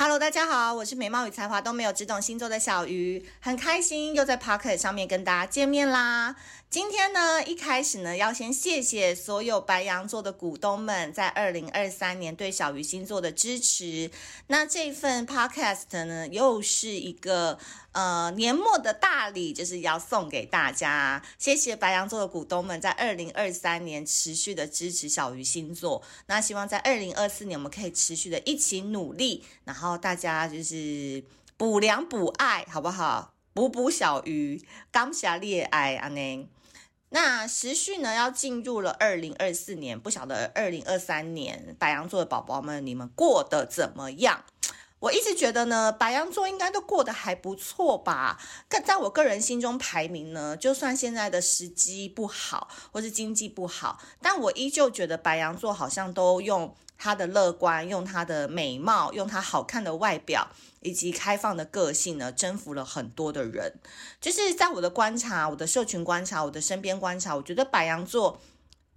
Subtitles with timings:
[0.00, 6.36] Hello，大家好，我是美貌与才华都没有，只懂星座的小鱼，很开心又在 Pocket 上面跟大家见面啦。
[6.70, 14.08] 今天呢，一开始呢，要先谢谢所有白羊座的股东们在二零二三年对小鱼星座的支持。
[14.46, 17.58] 那这份 Podcast 呢，又是一个
[17.98, 21.20] 呃年末的大礼，就是要送给大家。
[21.36, 26.00] 谢谢白羊座的股东们在二零二三年持续的支持小鱼星座。
[26.26, 31.24] 那希望在二零二四年，我们可以持续的一起努力，然后大家就是
[31.56, 33.34] 补粮补爱，好不好？
[33.52, 36.48] 补补小鱼，刚下恋爱啊呢。
[37.10, 44.44] 那时序呢，要进入了二零二四年，不晓得二零二三年白羊座的宝宝们，你们过得怎么样？
[45.00, 48.40] 我一直觉得呢，白羊座应该都过得还不错吧。
[48.84, 60.48] 在我个人心中排名呢，就算现在的时机不好，或是经济不好，但我依旧觉得白羊座好像都用他的乐观，用他的美貌，用他好看的外表，
[60.80, 63.78] 以及开放的个性呢，征服了很多的人。
[64.20, 68.40] 就是在我的观察，我的社群观察，我的身边观察，我觉得白羊座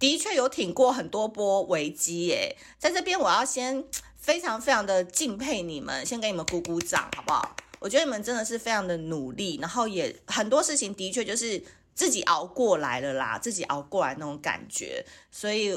[0.00, 2.56] 的确有挺过很多波危机耶。
[2.78, 3.84] 在这边，我要先。
[4.22, 7.56] 非常非常的敬佩你们，先给你们鼓鼓掌，好不好？
[7.80, 11.60] 我觉得你们真的是非常的努力，然后也很多事情的确就是
[11.92, 15.04] 自己熬过来了啦，自己熬过来那种感觉。
[15.32, 15.76] 所以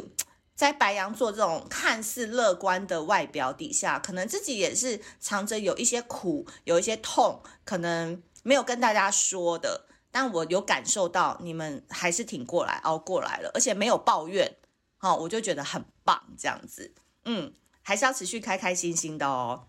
[0.53, 14.55] 在白羊座这种看似乐观的外表底下，可能自己也是藏着有一些苦，有一些痛，可能没有跟大家说的，但我有感受到你们还是挺过来，熬过来了，而且没有抱怨，
[14.97, 17.51] 好，我就觉得很棒，这样子，嗯。
[17.88, 19.67] 还是要持续开开心心的哦，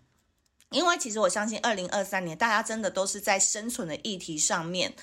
[0.71, 4.95] 因为其实我相信，二零二三年大家真的都是在生存的议题上面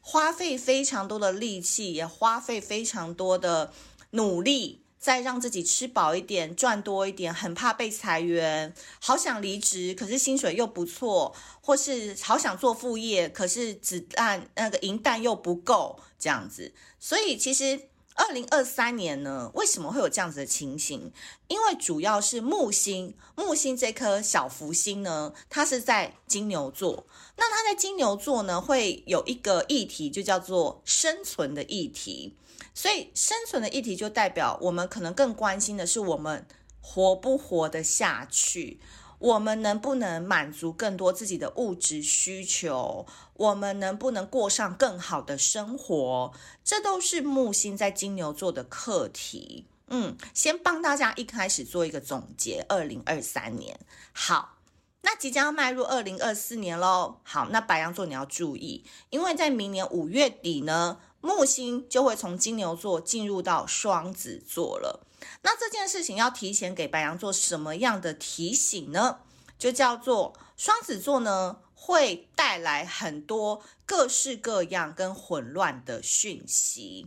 [0.00, 3.72] 花费非常多的力气，也花费非常多的
[4.10, 17.88] 努力，在让自己吃饱一点、赚多一点，很怕被裁员，好想离职，可是薪水又不错，或是好想做副业，可是子弹那个银弹又不够，这样子，所以其实。
[18.14, 21.12] 二零二三年呢，为什么会有这样子的情形？
[21.48, 27.06] 因为主要是木星，木星这颗小福星呢，它是在金牛座。
[27.36, 32.36] 那它在金牛座呢，会有一个议题，就叫做生存的议题。
[32.74, 36.46] 所以，生存的议题就代表我们可能更关心的是我们
[36.80, 38.80] 活不活得下去。
[39.22, 43.06] 我们能不能满足更多自己的物质需求？
[43.34, 46.32] 我们能不能过上更好的生活？
[46.64, 49.66] 这都是木星在金牛座的课题。
[49.86, 52.66] 嗯，先帮大家一开始做一个总结。
[52.68, 53.78] 二零二三年，
[54.12, 54.56] 好，
[55.02, 57.18] 那即将要迈入二零二四年喽。
[57.22, 65.06] 好，那白羊座你要注意，因为在明年五月底呢，木星就会从金牛座进入到双子座了。
[65.42, 69.20] 那这件事情要提前给白羊座什么样的提醒呢？
[69.56, 77.06] 就叫做双子座呢，会带来很多各式各样跟混乱的讯息。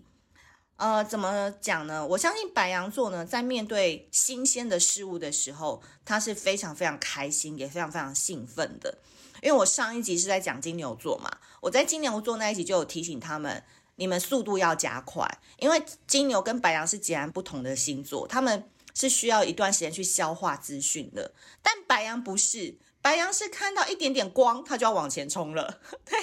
[0.77, 2.07] 呃，怎么讲呢？
[2.07, 8.97] 我相信白羊座呢，在面对新鲜的事物的时候，他是非常非常开心，也非常非常兴奋的。
[9.41, 11.29] 因为我上一集是在讲金牛座嘛，
[11.61, 13.63] 我在金牛座那一集就有提醒他们。
[13.97, 15.25] 你们速度要加快，
[15.57, 21.33] 因为金牛跟白羊是截然不同的星座，他们是需要一段时间去消化资讯的。
[21.61, 25.79] 但白羊不是，白羊是看到一点点光，他就要往前冲了。
[26.03, 26.19] 对，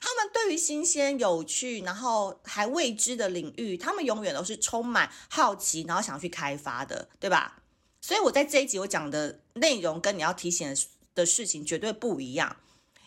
[0.00, 7.62] 他们对于新鲜、有趣，然后还未知的领域，他们永远都是充满好奇，然后想要去开发的，对吧？
[8.00, 10.74] 所以我在这一集我讲的内容跟你要提醒
[11.14, 12.56] 的事情绝对不一样，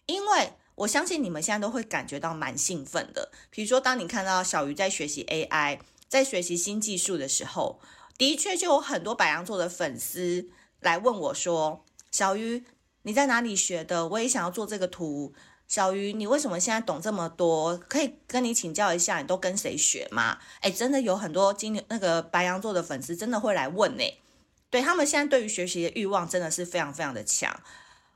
[0.06, 0.54] 因为。
[0.80, 3.32] 我相信你们现在都会感觉到蛮兴奋的。
[3.50, 7.82] 比如说，当你看到小鱼在学习 AI，在学习新技术的时候，
[8.18, 12.64] 的确就有很多白羊座的粉丝来问我说：“小鱼，
[13.02, 14.08] 你在哪里学的？
[14.08, 15.34] 我也想要做这个图。
[15.68, 17.78] 小鱼，你为什么现在懂这么多？
[17.78, 24.04] 可以跟你请教一下，你都跟谁学吗？”诶，真的有很多金牛那个白羊座的粉丝真的会来问呢。
[24.70, 27.62] 对，他们现在对于学习的欲望真的是非常非常的强。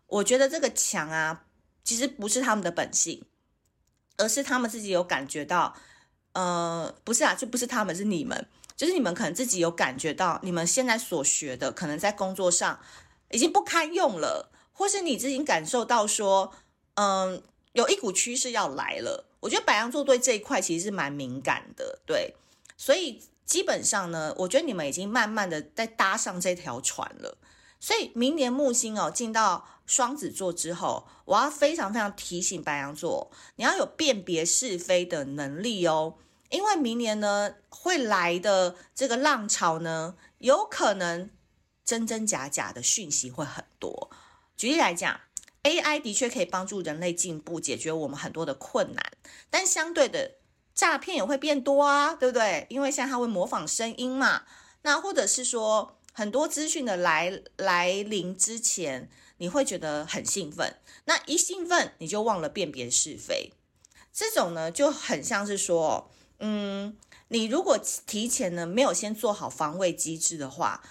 [0.07, 1.44] 我觉得这个强啊。
[1.83, 3.24] 其实不是他们的本性，
[4.18, 5.75] 而是他们自己有感觉到，
[6.31, 12.80] 呃，不是啊，就不是他们，是你们，就是你们可能自己有感觉到，你们现在所学的可能在工作上
[13.31, 16.53] 已经不堪用了，或是你自己感受到说，
[16.95, 17.44] 嗯、
[17.74, 19.25] 有一股趋势要来了。
[19.41, 22.33] 我觉得白羊座对这一块其实是蛮敏感的，对，
[22.77, 27.38] 所以基本上呢，我觉得你们已经慢慢的在搭上这条船了。
[27.83, 36.15] 所以明年木星哦进到双子座之后，我要非常非常提醒白羊座，你要有辨别是非的能力哦，
[36.50, 41.30] 因为明年呢会来的这个浪潮呢，有可能
[41.83, 44.09] 真真假假的讯息会很多。
[44.56, 45.19] 举例来讲
[45.63, 49.12] ，AI 的确可以帮助人类进步，解决我们很多的困难，
[49.50, 50.35] 但相对的
[50.74, 52.65] 诈骗也会变多啊，对不对？
[52.69, 54.44] 因为现在它会模仿声音嘛，
[54.83, 63.51] 那或者是说很多资讯的来来临之前，你会觉得很兴奋，那一兴奋你就忘了辨别是非，
[64.13, 66.95] 这种呢就很像是说，嗯，
[67.27, 67.77] 你如果
[68.07, 70.81] 提前呢没有先做好防卫机制的话。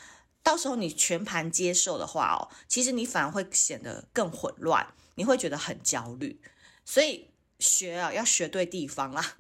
[0.45, 6.41] 到时候你全盘接受的话哦，其实你反而会显得更混乱，你会觉得很焦虑。
[6.85, 7.29] 所以
[7.61, 9.37] 学啊，要学对地方啦。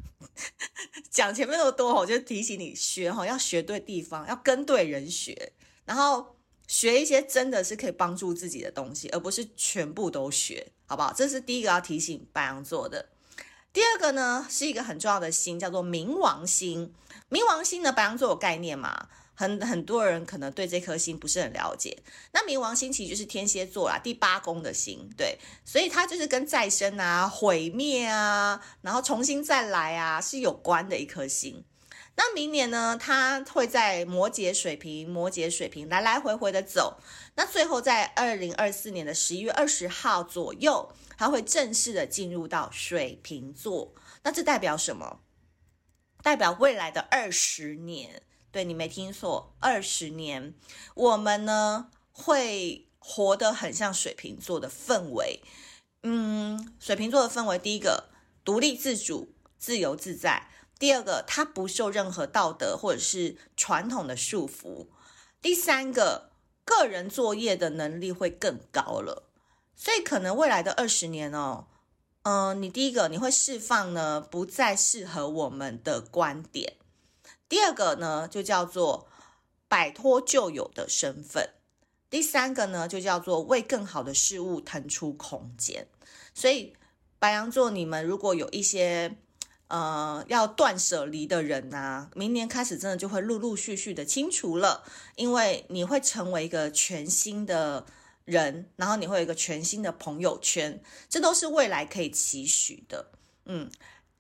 [1.11, 5.53] 讲前面那么多，我就提醒你学哈，要学对地方，要跟对人学，
[5.85, 6.37] 然后
[6.67, 11.13] 学一些真的是可以帮助自己的东西，而不是全部都学，好不好？
[11.13, 13.09] 这是第一个要提醒白羊座的。
[13.73, 16.93] 第二个呢，是一个很重要的星，叫做冥王星。
[17.31, 19.09] 冥王星呢，白羊座有概念吗？
[19.35, 22.03] 很很多人可能对这颗星不是很了解，
[22.33, 31.65] 那冥王星其实就是天蝎座啦，第八宫的星，对，所以它就是跟再生啊、毁灭啊，然后重新再来啊是有关的一颗星。
[32.15, 37.01] 那明年呢，它会在摩羯、水瓶、摩羯、水瓶来来回回的走，
[37.37, 43.95] 那最后在二零二四年的十一月二十号左右，它会正式的进入到水瓶座。
[44.25, 45.21] 那这代表什么？
[46.23, 48.23] 代表未来的二十年。
[48.53, 50.55] 对，你没听错，二十年，
[50.95, 55.43] 我们呢会活得很像水瓶座的氛围。
[56.03, 58.11] 嗯，水瓶座的氛围，第一个
[58.45, 60.49] 独立自主、自由自在；
[60.83, 64.89] 第二个，他不受任何道德或者是传统的束缚；
[65.41, 66.33] 第三个，
[66.65, 69.31] 个人作业的能力会更高了。
[69.77, 71.69] 所以，可能未来的二十年哦，
[72.25, 76.75] 嗯、你第一个你会释放呢不再适合我们的观点。
[77.49, 79.07] 第二个呢，就叫做
[79.69, 81.51] 摆脱旧有的身份；
[82.11, 85.87] 第三个呢，就叫做为更好的事物腾出空间。
[86.35, 86.77] 所以，
[87.21, 89.17] 白羊座，你们如果有一些
[89.69, 94.85] 呃要断舍离的人呐、明年开始真的就会陆陆续续的清除了，
[95.17, 97.87] 因为你会成为一个全新的
[98.25, 103.11] 人，然后你会有一个全新的朋友圈，这都是未来可以期许的。
[103.47, 103.71] 嗯。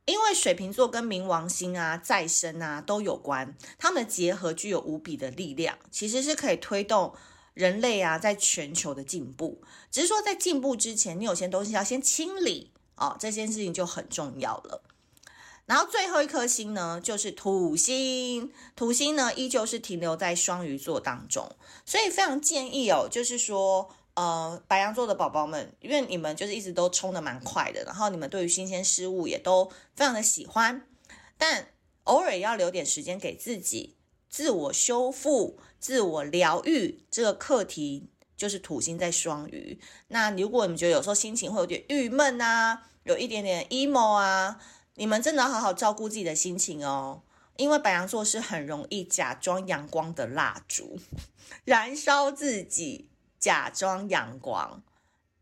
[0.04, 7.14] 因为水瓶座跟冥王星啊、再生啊都有关，他们的结合具有无比的力量，其实是可以推动
[7.54, 9.62] 人类啊在全球的进步。
[9.92, 14.82] 只是说在进步之前，你有些东西要先清理哦，这件事情就很重要了。
[15.72, 21.50] 然后最后一颗星呢，就是土星，土星呢依旧是停留在双鱼座当中，
[21.86, 23.88] 所以非常建议哦，就是说。
[24.14, 30.86] 呃，白羊座的宝宝们，因为你们就是一直都冲得蛮快的，然后你们对于新鲜事物也都非常的喜欢，
[31.38, 31.68] 但
[32.04, 33.96] 偶尔要留点时间给自己，
[34.28, 39.80] 自我修复、自我疗愈这个课题，就是土星在双鱼。
[40.08, 44.60] 那如果你们觉得有时候心情会有点郁闷啊，有一点点 emo 啊，
[44.94, 47.22] 你们真的要好好照顾自己的心情哦，
[47.56, 50.98] 因为白羊座是很容易假装阳光的蜡烛，
[51.64, 53.08] 燃烧自己。
[53.42, 54.84] 假装阳光，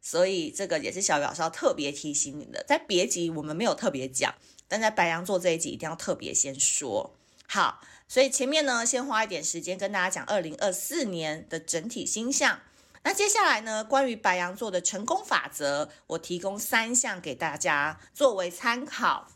[0.00, 2.64] 所以这个也是小雨老师要特别提醒你的。
[2.66, 4.34] 在别集我们没有特别讲，
[4.68, 7.14] 但在白羊座这一集一定要特别先说。
[7.46, 12.60] 好，所以前面呢，先花一点时间跟大家讲二零二四年的整体星象。
[13.02, 19.28] 那接下来呢，关于白羊座的成功法则，我提供三项给大家作为参考。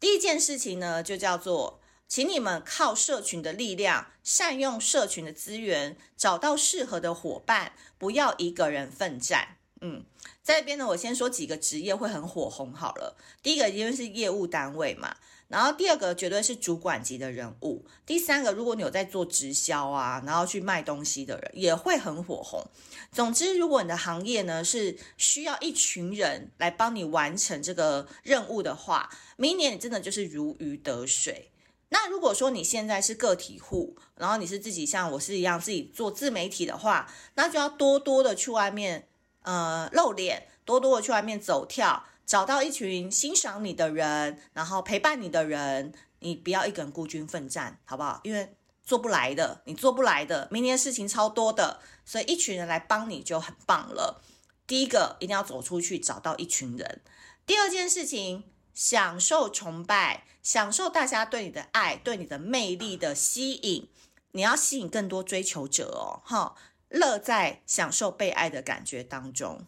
[0.00, 1.80] 第一件事情呢，就叫做。
[2.10, 9.58] 请你们靠社群的力量，善用社群的资源，找到适合的伙伴，不要一个人奋战。
[9.82, 10.06] 嗯，
[10.48, 13.14] 在这边呢，我先说几个职业会很火红好了。
[13.42, 15.14] 第一个因为是业务单位嘛，
[15.46, 22.64] 然后第二个绝对是主管级的人物，第三个如果你有在做直销啊，然后去卖东西的人也会很火红。
[23.12, 31.50] 总之，如果你的行业呢是需要一群人来帮你完成这个任务的话，明年你真的就是如鱼得水。
[31.90, 39.07] 那如果说你现在是个体户，然后你是自己像我是一样自己做自媒体的话，那就要多多的去外面
[39.48, 48.20] 呃露脸，多多的去外面走跳，找到一群欣赏你的人，然后陪伴你的人，你不要一个人孤军奋战，好不好？
[48.24, 54.22] 因为做不来的，你做不来的，明年事情超多的，所以一群人来帮你就很棒了。
[54.66, 57.00] 第一个一定要走出去，找到一群人。
[57.46, 58.44] 第二件事情。
[58.74, 63.88] 享受崇拜，享受大家对你的爱，对你的魅力的吸引。
[64.30, 66.54] 你要吸引更多追求者哦，哈，
[66.88, 69.66] 乐在享受被爱的感觉当中。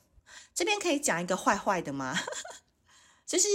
[0.54, 2.18] 这边可以讲一个坏坏的吗？
[3.26, 3.48] 就是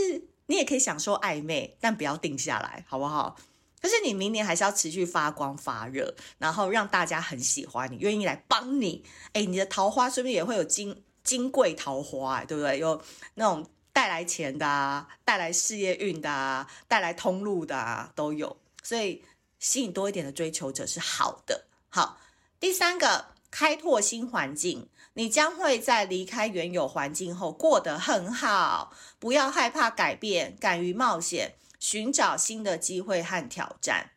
[0.46, 3.36] 你也可以享受暧昧，但不要定下来，好不好？
[3.82, 9.06] 可是你明年还是要持续发光发热，然后让大家很喜欢你，愿意来帮你。
[9.34, 12.44] 哎，你的桃花是不是也会有金金贵桃花？
[12.46, 12.80] 对不对？
[12.80, 13.00] 有
[13.36, 18.58] 那种带来钱的啊，带来事业运的啊，带来通路的啊，都有。
[18.82, 19.24] 所以
[19.60, 21.66] 吸引多一点的追求者是好的。
[21.90, 22.18] 好，
[22.60, 24.90] 第三个，开拓新环境。
[25.14, 34.12] 你将会在离开原有环境后过得很好，不要害怕改变，敢于冒险，寻找新的机会和挑战。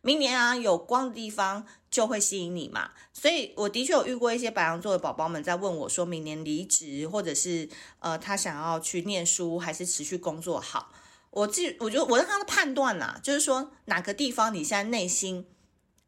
[0.00, 2.90] 明年啊，有光的地方就会吸引你嘛。
[3.12, 7.68] 所以我的确有遇过一些白羊座的宝宝们在问我，说明年离职，或者是
[8.00, 10.90] 呃，他想要去念书，还是持续工作好。
[11.30, 15.46] 我自，我就我让他的判断呐，就是说哪个地方你现在内心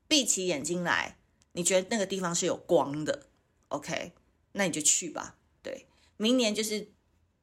[0.09, 1.19] 闭起眼睛来，
[1.55, 3.27] 你觉得那个地方是有光的。
[3.69, 4.13] OK，
[4.53, 5.35] 那你就去吧。
[5.63, 6.93] 对，明年就是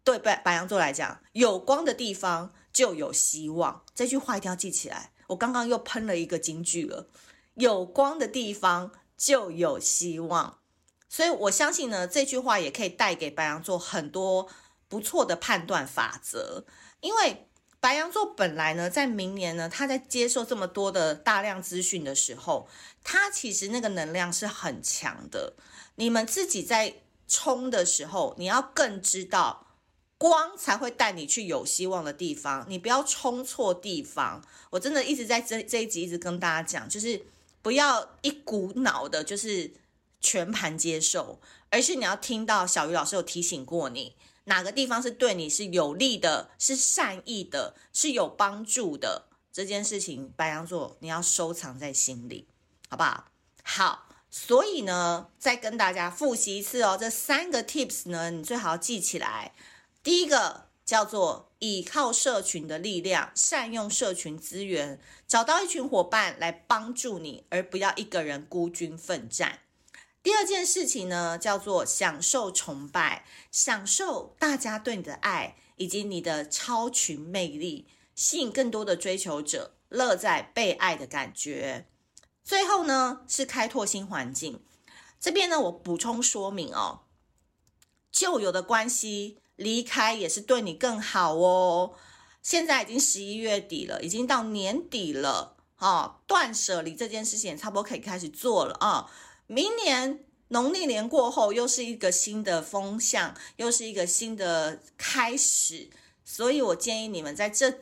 [0.03, 3.83] 对白白羊座来讲，有光的地方就有希望。
[3.93, 5.11] 这句话一定要记起来。
[5.27, 7.07] 我刚刚又喷了一个金句了，
[7.55, 10.59] 有光的地方就有希望。
[11.09, 14.49] 所以我相信呢，这句话也可以带给白羊座很多
[14.87, 16.65] 不错的判断法则。
[17.01, 17.47] 因为
[17.81, 22.69] 白羊座本来呢，在明年呢，他在接受这么多的大量资讯的时候，
[23.03, 25.53] 他其实那个能量是很强的。
[25.95, 26.93] 你们自己在
[27.27, 29.65] 冲的时候，你要更知道
[30.19, 32.63] 光才会带你去有希望的地方。
[32.69, 34.43] 你不要冲错地方。
[34.69, 37.23] 我真的一直在这这一集一直跟大家讲，就是
[37.63, 39.71] 不要一股脑的，就是
[40.21, 49.27] 全盘接受，而是你要听到小鱼老师有提醒过你，哪个地方是对你是有利的，是善意的，是有帮助的。
[49.51, 52.47] 这件事情，白羊座你要收藏在心里，
[52.89, 53.25] 好不好？
[53.63, 54.07] 好。
[54.33, 59.51] 所以呢，再跟大家复习一次哦，这三个 tips 呢，你最好要记起来。
[60.01, 69.59] 第一个叫做依靠社群的力量，善用社群资源，找到一群伙伴来帮助你，而不要一个人孤军奋战。
[70.23, 81.87] 第二件事情呢，叫做享受崇拜，享受大家对你的爱，以及你的超群魅力，吸引更多的追求者，乐在被爱的感觉。
[82.43, 84.61] 最后呢，是开拓新环境。
[85.19, 87.01] 这边呢，我补充说明哦，
[88.11, 91.93] 旧有的关系离开也是对你更好哦。
[92.43, 99.11] 现在已经十一月底了，已经到年底了，哦，断舍离这件事情也差不多可以开始做了啊。
[99.51, 105.89] 明年农历年过后，又是一个新的风向，又是一个新的开始。
[106.23, 107.79] 所以我建议你们在这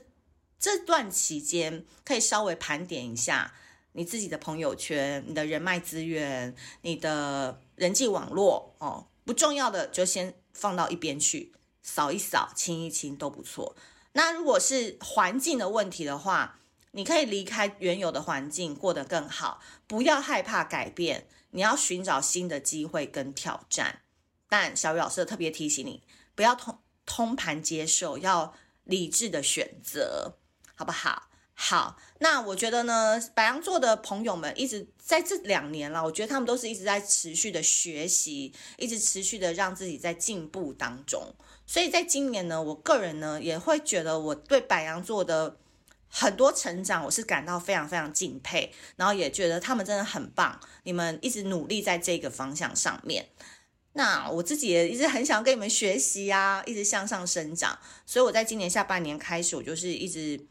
[0.60, 3.54] 这段期间，可以稍微盘点一下。
[3.92, 13.76] 你自己的朋友圈、你的人脉资源、你的人际网络哦，不重要的就先放到一边去，扫一扫、清一清都不错。
[14.14, 16.60] 那如果是环境的问题的话，
[16.94, 19.62] 你可以离开原有的环境，过得更好。
[19.86, 24.02] 不要害怕改变，你要寻找新的机会跟挑战。
[24.48, 26.04] 但小雨老师特别提醒你，
[26.36, 28.54] 不要通通盘接受，要
[28.84, 30.38] 理智的选择，
[30.76, 31.30] 好不好？
[31.62, 41.36] 好，那我觉得呢，白羊座的朋友们一直在这两年了，我觉得他们都是一直在持续的学习，一直持续的让自己在进步当中。
[41.68, 45.58] 所以在今年呢，我个人呢也会觉得我对白羊座的
[46.10, 53.28] 很多成长，我是感到非常非常敬佩，然后也觉得他们真的很棒，你们一直努力在这个方向上面。
[53.94, 57.78] 那我自己也一直很想跟你们学习啊，一直向上生长。
[58.06, 60.46] 所以我在今年下半年开始，我就是一直。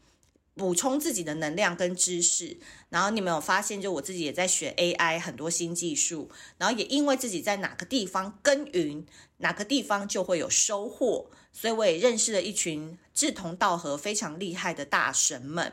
[0.59, 2.57] 补充自己的能量跟知识，
[2.89, 9.05] 然后你们有发现，就我自己也在学 AI 很多新技术，然后也因为自己在哪个地方耕耘，
[9.37, 15.71] 哪个地方就会有收获，所以我也认识了一群志同道合、非常厉害的大神们。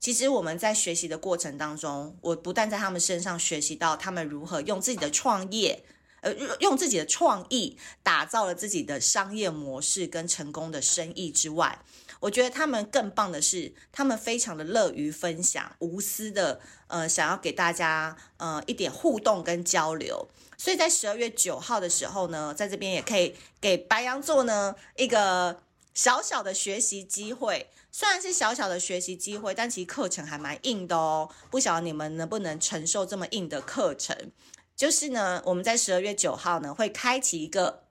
[0.00, 5.84] 其实我们在学习的过程当中，我不但在他们身上学习到他们如何用自己的创业，
[6.20, 11.78] 呃，用自己的创意打造了自己的商业模式跟成功的生意之外。
[12.20, 20.28] 我觉得他们更棒的是，他们非常的乐于分享，无私的，呃，想要给大家，呃，一点互动跟交流。
[20.56, 25.62] 所以在十二月九号的时候呢，在这边也可以给白羊座呢一个
[25.94, 27.68] 小小的学习机会。
[27.92, 31.28] 虽然是小小的学习机会，但其实课程还蛮硬的哦。
[31.50, 34.32] 不晓得你们能不能承受这么硬的课程？
[34.78, 37.82] 就是呢，我们在十二月九号呢会开启一个。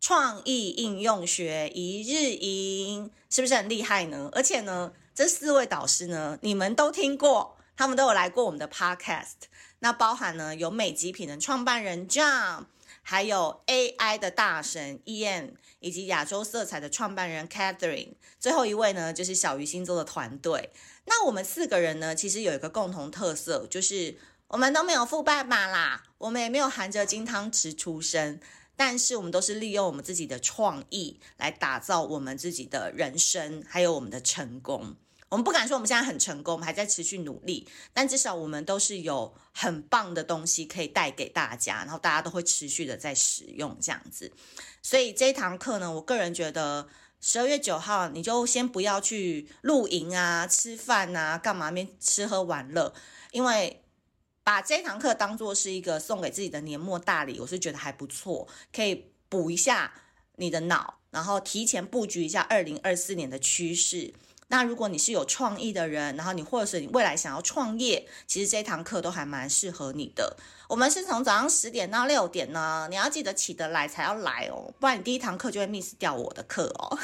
[0.00, 4.28] 创意应用学一日营是不是很厉害呢？
[4.32, 9.46] 而且呢，这四位导师呢，你们都听过，他们都有来过我们的 podcast。
[9.78, 12.64] 那包含呢，有美极品的创办人 John，
[13.02, 18.14] 还有 AI 的大神 Ian，以及亚洲色彩的创办人 Catherine。
[18.40, 20.70] 最后一位呢，就是小鱼星座的团队。
[21.04, 24.16] 那我们四个人呢，其实有一个共同特色，就是
[24.52, 28.38] 我们都没有富爸爸啦，我们也没有含着金汤匙出生。
[28.76, 34.94] 但是我们都是利用我们自己的创意来打造我们自己的人生，还有我们的成功。
[35.30, 44.30] 我们不敢说我们现在很成功，我们还在持续努力，但至少我们都是有很棒的东西可以带给大家，然后大家都会持续的在使用这样子。
[44.82, 46.88] 所以这一堂课呢，我个人觉得
[47.22, 52.92] 十二月九号你就先不要去露营啊、吃饭啊、干嘛边吃喝玩乐，
[53.30, 53.81] 因为。
[54.44, 59.92] 把这堂课当做是一个送给自己的年末大礼，我是觉得还不错，可以补一下
[60.36, 64.12] 你的脑，然后提前布局一下二零二四年的趋势。
[64.48, 70.36] 那如果你是有创意的人，然后你或者是你未来想要创业，其实这堂课都还蛮适合你的。
[70.68, 76.98] 我们是从早上十点到六点呢，你要记得起得来才要来哦，不然你第一堂课就会 miss 掉我的课哦。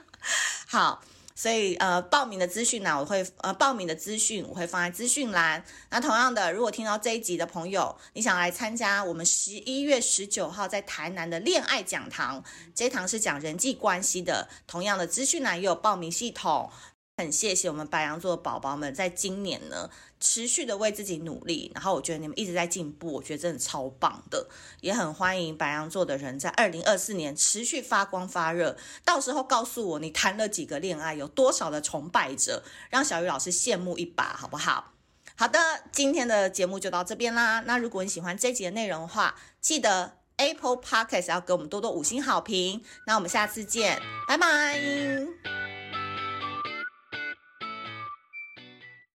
[0.68, 1.02] 好。
[1.36, 5.62] 所以，呃，报名的资讯呢，我会呃，报名的资讯我会放在资讯栏。
[5.90, 12.42] 那同样的，如果听到这一集的朋友，你想来参加我们十一月十九号在台南的恋爱讲堂，
[12.74, 16.70] 这一堂是讲人际关系的，同样的资讯栏也有报名系统。
[17.18, 19.88] 很谢谢我们白羊座的宝宝们，在今年呢
[20.20, 24.46] 持续的为自己努力，然后我觉得你们一直在进步，我觉得真的超棒的，
[24.82, 34.92] 也很欢迎白羊座的人在二零二四年持续发光发热，到时候告诉我你谈了几个恋爱，有多少的崇拜者，让小雨老师羡慕一把，好不好？
[35.36, 35.58] 好的，
[35.90, 37.60] 今天的节目就到这边啦。
[37.60, 42.82] 那如果你喜欢这集的内容的话，记得 Apple Podcast 要给我们多多五星好评。
[43.06, 45.75] 那我们下次见，拜拜。